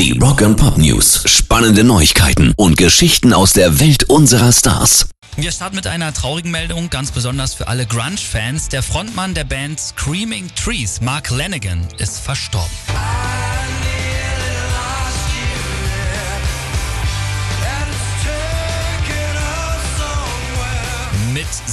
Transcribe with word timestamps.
Die 0.00 0.18
Rock 0.18 0.40
and 0.40 0.56
Pop 0.56 0.78
News. 0.78 1.24
Spannende 1.26 1.84
Neuigkeiten 1.84 2.54
und 2.56 2.78
Geschichten 2.78 3.34
aus 3.34 3.52
der 3.52 3.80
Welt 3.80 4.04
unserer 4.04 4.50
Stars. 4.50 5.10
Wir 5.36 5.52
starten 5.52 5.76
mit 5.76 5.86
einer 5.86 6.14
traurigen 6.14 6.50
Meldung, 6.50 6.88
ganz 6.88 7.10
besonders 7.10 7.52
für 7.52 7.68
alle 7.68 7.84
Grunge-Fans. 7.84 8.70
Der 8.70 8.82
Frontmann 8.82 9.34
der 9.34 9.44
Band 9.44 9.78
Screaming 9.78 10.48
Trees, 10.54 11.02
Mark 11.02 11.28
Lanigan, 11.28 11.86
ist 11.98 12.18
verstorben. 12.18 12.70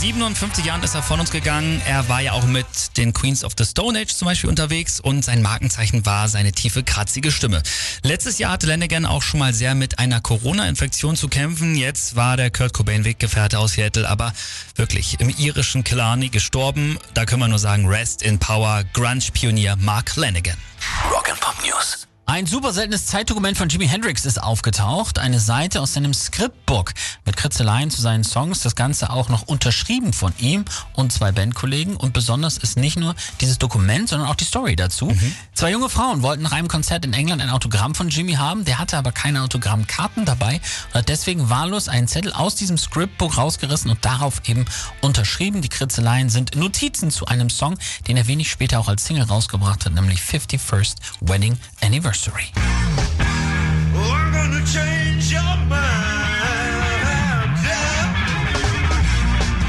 57 0.00 0.64
Jahren 0.64 0.82
ist 0.82 0.94
er 0.94 1.02
von 1.02 1.20
uns 1.20 1.30
gegangen. 1.30 1.82
Er 1.86 2.08
war 2.08 2.22
ja 2.22 2.32
auch 2.32 2.46
mit 2.46 2.96
den 2.96 3.12
Queens 3.12 3.44
of 3.44 3.52
the 3.58 3.66
Stone 3.66 4.00
Age 4.00 4.10
zum 4.10 4.24
Beispiel 4.24 4.48
unterwegs 4.48 4.98
und 4.98 5.22
sein 5.22 5.42
Markenzeichen 5.42 6.06
war 6.06 6.26
seine 6.30 6.52
tiefe, 6.52 6.82
kratzige 6.82 7.30
Stimme. 7.30 7.62
Letztes 8.02 8.38
Jahr 8.38 8.52
hatte 8.52 8.66
Lanigan 8.66 9.04
auch 9.04 9.20
schon 9.20 9.40
mal 9.40 9.52
sehr 9.52 9.74
mit 9.74 9.98
einer 9.98 10.22
Corona-Infektion 10.22 11.16
zu 11.16 11.28
kämpfen. 11.28 11.74
Jetzt 11.74 12.16
war 12.16 12.38
der 12.38 12.50
Kurt 12.50 12.72
Cobain-Weggefährte 12.72 13.58
aus 13.58 13.72
Seattle 13.72 14.08
aber 14.08 14.32
wirklich 14.74 15.20
im 15.20 15.28
irischen 15.28 15.84
Killarney 15.84 16.30
gestorben. 16.30 16.98
Da 17.12 17.26
können 17.26 17.42
wir 17.42 17.48
nur 17.48 17.58
sagen, 17.58 17.86
Rest 17.86 18.22
in 18.22 18.38
Power, 18.38 18.84
Grunge-Pionier 18.94 19.76
Mark 19.76 20.16
and 20.16 21.40
Pop 21.40 21.56
News. 21.62 22.09
Ein 22.30 22.46
super 22.46 22.72
seltenes 22.72 23.06
Zeitdokument 23.06 23.58
von 23.58 23.68
Jimi 23.68 23.88
Hendrix 23.88 24.24
ist 24.24 24.40
aufgetaucht. 24.40 25.18
Eine 25.18 25.40
Seite 25.40 25.80
aus 25.80 25.94
seinem 25.94 26.14
Scriptbook 26.14 26.94
mit 27.26 27.36
Kritzeleien 27.36 27.90
zu 27.90 28.00
seinen 28.00 28.22
Songs. 28.22 28.60
Das 28.60 28.76
Ganze 28.76 29.10
auch 29.10 29.28
noch 29.28 29.48
unterschrieben 29.48 30.12
von 30.12 30.32
ihm 30.38 30.64
und 30.94 31.12
zwei 31.12 31.32
Bandkollegen. 31.32 31.96
Und 31.96 32.12
besonders 32.12 32.56
ist 32.56 32.76
nicht 32.76 32.96
nur 32.96 33.16
dieses 33.40 33.58
Dokument, 33.58 34.08
sondern 34.08 34.28
auch 34.28 34.36
die 34.36 34.44
Story 34.44 34.76
dazu. 34.76 35.06
Mhm. 35.06 35.34
Zwei 35.54 35.72
junge 35.72 35.88
Frauen 35.88 36.22
wollten 36.22 36.44
nach 36.44 36.52
einem 36.52 36.68
Konzert 36.68 37.04
in 37.04 37.14
England 37.14 37.42
ein 37.42 37.50
Autogramm 37.50 37.96
von 37.96 38.10
Jimmy 38.10 38.34
haben. 38.34 38.64
Der 38.64 38.78
hatte 38.78 38.96
aber 38.96 39.10
keine 39.10 39.42
Autogrammkarten 39.42 40.24
dabei 40.24 40.60
und 40.90 40.94
hat 40.94 41.08
deswegen 41.08 41.50
wahllos 41.50 41.88
einen 41.88 42.06
Zettel 42.06 42.32
aus 42.32 42.54
diesem 42.54 42.78
Scriptbook 42.78 43.38
rausgerissen 43.38 43.90
und 43.90 44.04
darauf 44.04 44.48
eben 44.48 44.66
unterschrieben. 45.00 45.62
Die 45.62 45.68
Kritzeleien 45.68 46.28
sind 46.28 46.54
Notizen 46.54 47.10
zu 47.10 47.26
einem 47.26 47.50
Song, 47.50 47.76
den 48.06 48.16
er 48.16 48.28
wenig 48.28 48.48
später 48.52 48.78
auch 48.78 48.86
als 48.86 49.04
Single 49.04 49.24
rausgebracht 49.24 49.84
hat, 49.84 49.94
nämlich 49.94 50.20
51st 50.20 50.94
Wedding 51.22 51.58
Anniversary. 51.80 52.19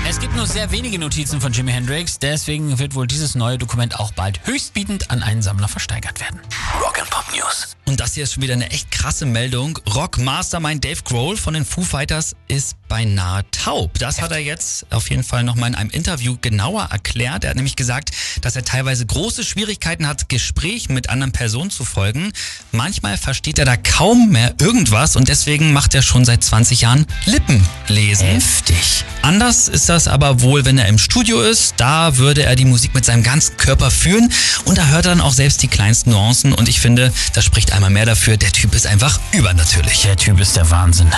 Es 0.09 0.19
gibt 0.19 0.35
nur 0.35 0.45
sehr 0.45 0.71
wenige 0.71 0.99
Notizen 0.99 1.39
von 1.39 1.53
Jimi 1.53 1.71
Hendrix, 1.71 2.19
deswegen 2.19 2.77
wird 2.79 2.95
wohl 2.95 3.07
dieses 3.07 3.35
neue 3.35 3.57
Dokument 3.57 3.99
auch 3.99 4.11
bald 4.11 4.45
höchstbietend 4.45 5.09
an 5.09 5.23
einen 5.23 5.41
Sammler 5.41 5.69
versteigert 5.69 6.19
werden. 6.19 6.41
Rock 6.83 7.00
Pop 7.11 7.25
News. 7.35 7.75
Und 7.85 7.99
das 7.99 8.13
hier 8.13 8.23
ist 8.23 8.33
schon 8.33 8.43
wieder 8.43 8.53
eine 8.53 8.71
echt 8.71 8.89
krasse 8.89 9.25
Meldung. 9.25 9.77
Rock 9.93 10.17
Mastermind 10.17 10.83
Dave 10.83 11.01
Grohl 11.03 11.35
von 11.35 11.53
den 11.53 11.65
Foo 11.65 11.81
Fighters 11.81 12.37
ist 12.47 12.77
beinahe 12.87 13.43
taub. 13.51 13.99
Das 13.99 14.21
hat 14.21 14.31
er 14.31 14.39
jetzt 14.39 14.85
auf 14.91 15.09
jeden 15.09 15.23
Fall 15.23 15.43
nochmal 15.43 15.69
in 15.69 15.75
einem 15.75 15.89
Interview 15.89 16.37
genauer 16.39 16.87
erklärt. 16.89 17.43
Er 17.43 17.49
hat 17.49 17.57
nämlich 17.57 17.75
gesagt, 17.75 18.11
dass 18.41 18.55
er 18.55 18.63
teilweise 18.63 19.05
große 19.05 19.43
Schwierigkeiten 19.43 20.07
hat, 20.07 20.29
Gesprächen 20.29 20.93
mit 20.93 21.09
anderen 21.09 21.33
Personen 21.33 21.69
zu 21.69 21.83
folgen. 21.83 22.31
Manchmal 22.71 23.17
versteht 23.17 23.59
er 23.59 23.65
da 23.65 23.75
kaum 23.75 24.29
mehr 24.29 24.53
irgendwas 24.61 25.17
und 25.17 25.27
deswegen 25.27 25.73
macht 25.73 25.93
er 25.93 26.01
schon 26.01 26.23
seit 26.23 26.43
20 26.43 26.81
Jahren 26.81 27.05
Lippenlesen. 27.25 28.27
Heftig. 28.27 29.03
Anders 29.21 29.67
ist 29.67 29.89
das 29.89 30.07
aber 30.07 30.41
wohl, 30.41 30.63
wenn 30.65 30.77
er 30.77 30.87
im 30.87 30.97
Studio 30.97 31.41
ist. 31.41 31.73
Da 31.77 32.17
würde 32.17 32.43
er 32.43 32.55
die 32.55 32.65
Musik 32.65 32.93
mit 32.93 33.03
seinem 33.03 33.23
ganzen 33.23 33.57
Körper 33.57 33.91
führen 33.91 34.31
und 34.63 34.77
da 34.77 34.87
hört 34.87 35.05
er 35.05 35.11
dann 35.11 35.21
auch 35.21 35.33
selbst 35.33 35.61
die 35.61 35.67
kleinsten 35.67 36.11
Nuancen 36.11 36.53
und 36.53 36.69
ich 36.69 36.79
finde, 37.01 37.13
das 37.33 37.45
spricht 37.45 37.73
einmal 37.73 37.89
mehr 37.89 38.05
dafür, 38.05 38.37
der 38.37 38.51
Typ 38.51 38.75
ist 38.75 38.85
einfach 38.85 39.19
übernatürlich. 39.31 40.01
Der 40.03 40.17
Typ 40.17 40.39
ist 40.39 40.55
der 40.55 40.69
Wahnsinn. 40.69 41.11